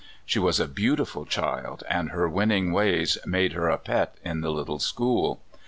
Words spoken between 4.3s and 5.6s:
the little school.